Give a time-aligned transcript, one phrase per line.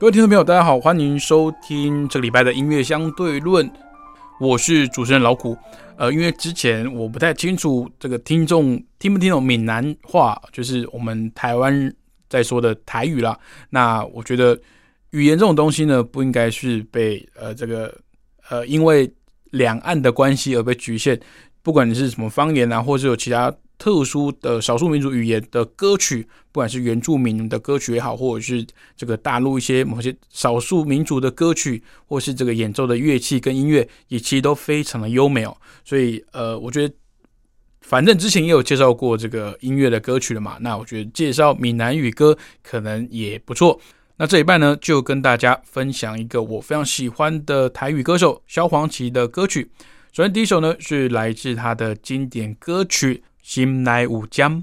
[0.00, 3.68] 各位听众朋友，大家好，欢迎收听这个礼拜的音乐相对论。
[4.38, 5.58] 我是主持人老谷。
[5.96, 11.92] 呃，因为之前我不太清楚这个听众听不听懂闽南话，就是我们台湾
[12.28, 13.36] 在说的台语啦。
[13.70, 14.56] 那我觉得
[15.10, 17.92] 语言这种东西呢，不应该是被呃这个
[18.50, 19.12] 呃因为
[19.50, 21.18] 两岸的关系而被局限。
[21.60, 35.56] 不管你是什么方言啊，或是有其他特殊的少数民族语言的歌曲，不管是原住民的歌曲也好，或者是这个大陆一些某些少数民族的歌曲，或是这个演奏的乐器跟音乐，也其实都非常的优美哦。
[35.84, 36.92] 所以呃，我觉得
[37.80, 43.80] 反正之前也有介绍过这个音乐的歌曲了嘛，那我觉得介绍闽南语歌可能也不错。
[44.16, 49.70] 那这一半呢，就跟大家分享一个我非常喜欢的台语歌手萧煌奇的歌曲。
[50.12, 53.14] 首先，第一首呢是来自他的经典歌曲
[53.48, 54.62] 《心来有江》。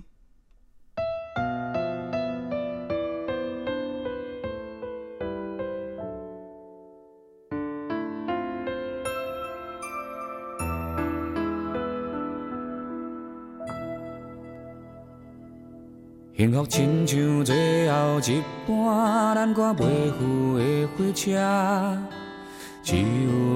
[16.38, 22.25] 幸福亲像最后一班咱赶袂赴的火车。
[22.86, 23.02] 只有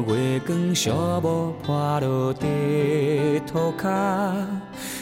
[0.08, 0.90] 月光寂
[1.22, 4.34] 寞破落地涂骹，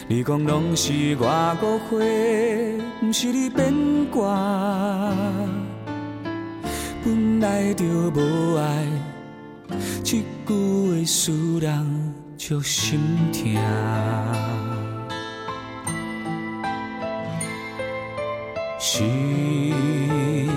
[0.06, 3.72] 你讲拢是我误会，不是你变
[4.10, 5.14] 卦。
[7.02, 8.84] 本来就无爱，
[10.04, 13.00] 一句话使人足心
[13.32, 13.42] 痛。
[18.78, 19.02] 是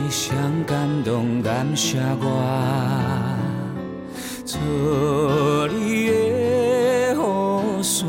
[0.09, 0.35] 谁
[0.67, 3.30] 感动感谢我？
[4.51, 4.59] 错
[5.69, 6.11] 你的
[7.13, 7.17] 雨
[7.81, 8.05] 伞，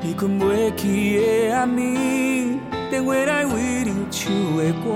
[0.00, 2.58] 你困袂去的暗暝，
[2.88, 4.88] 电话来为你唱的歌，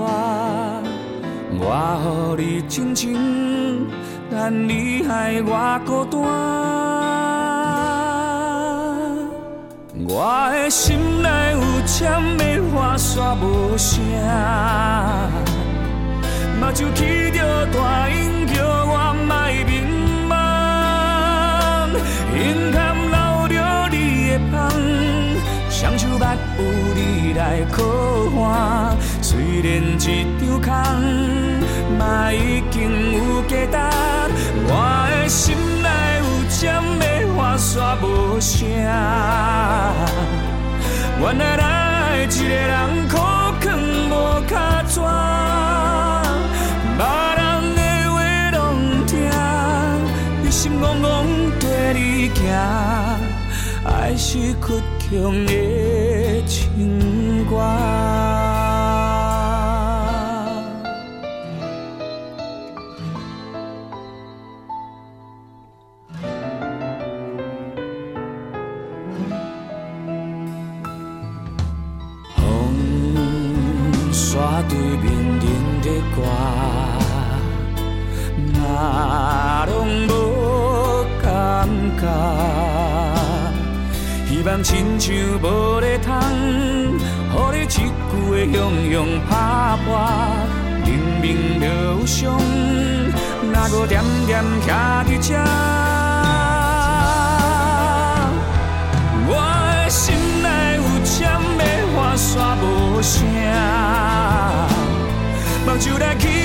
[1.59, 3.85] 我予你静静，
[4.31, 6.17] 但你害我孤单。
[10.07, 14.01] 我的心内有千的话煞无声，
[16.59, 18.28] 目睭起着大音
[25.79, 26.61] 双手捌有
[26.93, 27.81] 你来靠
[28.41, 28.97] 岸。
[29.21, 29.97] 虽然一
[30.37, 30.67] 张空，
[31.97, 32.75] 嘛已经
[33.13, 33.77] 有价值。
[34.67, 34.69] 我
[35.09, 35.87] 的心内
[36.19, 36.25] 有
[36.59, 36.59] 针
[36.99, 37.03] 的
[37.33, 38.05] 话煞无
[38.41, 38.57] 声，
[41.21, 41.63] 原来爱
[42.23, 43.15] 一个人苦
[43.61, 43.71] 劝
[44.11, 44.13] 无
[44.49, 44.99] 卡纸。
[50.51, 51.07] 心怅怅
[51.61, 51.97] 跟你
[52.35, 52.37] 行，
[53.85, 54.27] 爱是
[54.59, 54.81] 倔
[55.11, 58.58] 强的情歌。
[84.39, 87.75] 希望亲像无咧通，予你一句
[88.31, 88.95] 的向向
[89.29, 89.99] 打破，
[90.85, 90.89] 明
[91.21, 92.39] 明就有伤，
[93.51, 95.35] 哪搁点点徛伫这？
[99.27, 99.29] 我
[99.83, 100.47] 的心内
[100.77, 101.19] 有尖
[101.57, 101.61] 的
[101.93, 102.63] 话煞无
[103.01, 103.19] 声，
[105.65, 106.38] 目睭来起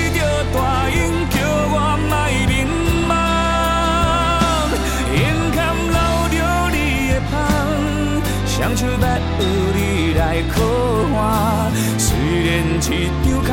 [12.91, 13.49] 一张空，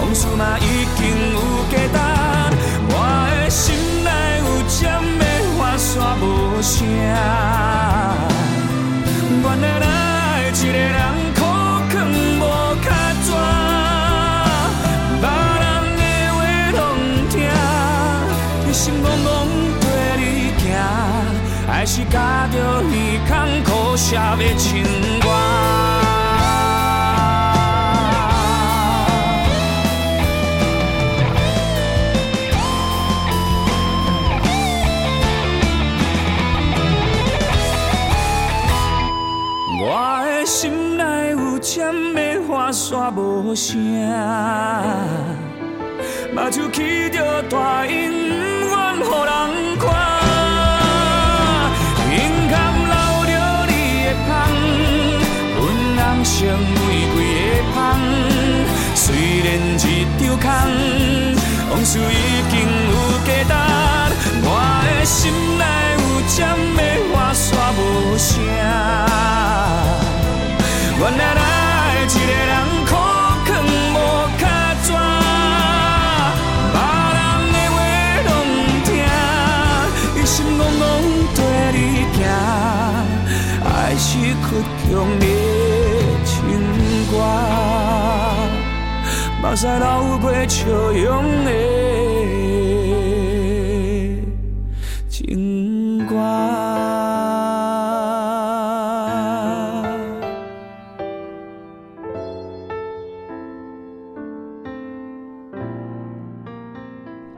[0.00, 0.62] 往事嘛已
[0.96, 1.00] 经
[1.32, 1.36] 有
[1.70, 1.96] 价值。
[2.90, 2.92] 我
[3.32, 3.64] 的心
[4.04, 4.08] 内
[4.40, 4.78] 有尖
[5.18, 5.24] 的
[5.56, 5.90] 话煞
[6.20, 6.22] 无
[6.60, 6.76] 声，
[9.42, 9.88] 原来爱
[10.50, 10.98] 一个人
[11.34, 11.40] 苦
[11.90, 11.92] 劝
[12.38, 12.42] 无
[12.84, 12.86] 卡
[13.24, 13.26] 纸，
[15.20, 15.24] 别
[15.62, 15.66] 人
[15.96, 16.00] 的
[16.34, 16.36] 话
[16.76, 16.80] 拢
[17.30, 17.34] 听，
[18.66, 19.26] 你心怣怣
[19.80, 19.84] 跟
[20.20, 20.22] 你
[20.58, 20.62] 行。
[21.66, 22.86] 还是加着耳
[23.26, 23.30] 孔
[23.64, 24.84] 苦涩的情
[25.20, 25.26] 歌。
[39.80, 43.78] 我的心内有针的花线无声，
[46.34, 49.32] 目睭起着大烟，不愿予人
[49.78, 49.86] 看。
[52.10, 52.12] 胸
[52.50, 52.52] 坎
[52.90, 52.92] 留
[53.30, 53.32] 着
[53.68, 53.72] 你
[54.02, 54.28] 的香，
[55.54, 55.62] 阮
[55.94, 56.76] 人生玫
[57.14, 57.16] 瑰
[57.54, 57.76] 的香。
[58.96, 59.04] 虽
[59.44, 59.46] 然
[59.78, 59.86] 一
[60.18, 60.46] 场空，
[61.70, 61.92] 往事
[84.08, 84.40] 爱是倔
[84.88, 85.26] 强的
[86.24, 86.32] 情
[87.10, 87.12] 歌，
[89.42, 89.84] 目屎流
[90.18, 91.46] 过笑容的。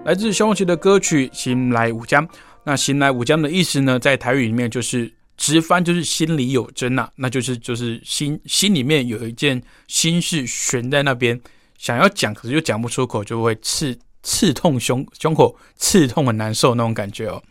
[0.04, 2.24] 来自萧煌奇的歌曲《心来武江》，
[2.62, 11.40] 那“心来武江”的意思呢，在台语里面就是直翻就是心里有针呐，那就是就是心心里面有一件心事悬在那边，
[11.78, 17.42] 想要讲可是又讲不出口，就会刺刺痛胸胸口，刺痛很难受那种感觉哦。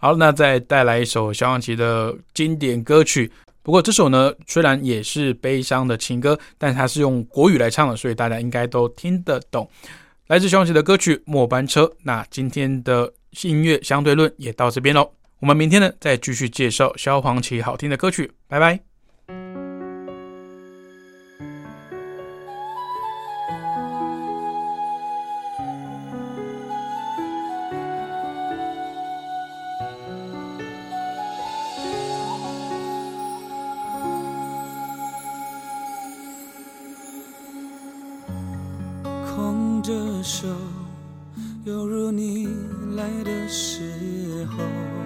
[0.00, 3.30] 好，那再带来一首萧煌奇的经典歌曲，
[3.62, 9.70] 不过这首呢虽然也是悲伤的情歌，但它是用国语来唱的，所以大家应该都听得懂。
[10.26, 15.12] 来自萧煌奇的歌曲《末班车》，那今天的音乐相对论也到这边喽。
[15.40, 18.32] 我们明天呢再继续介绍萧煌奇好听的歌曲。
[18.48, 18.80] 拜拜。
[39.34, 39.92] 空着
[40.22, 40.48] 手
[41.66, 42.48] 犹如你
[42.96, 45.05] 来的时候。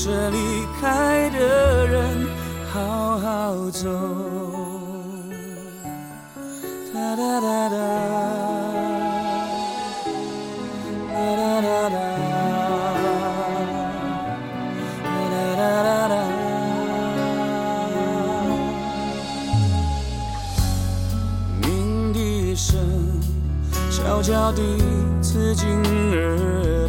[0.00, 2.26] 不舍离开的人
[2.72, 3.86] 好好走。
[6.94, 8.10] 哒哒哒哒。
[23.90, 24.62] 悄悄地
[25.20, 25.66] 刺进
[26.12, 26.88] 耳，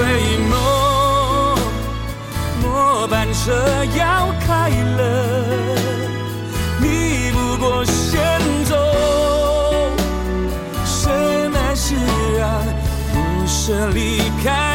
[0.00, 0.06] 回
[0.50, 0.52] 眸，
[2.62, 3.52] 末班车
[3.94, 4.98] 要开了，
[6.78, 8.18] 你不过先
[8.64, 8.74] 走，
[10.86, 11.10] 什
[11.50, 11.94] 么是
[12.40, 12.64] 啊？
[13.12, 14.69] 不舍离开。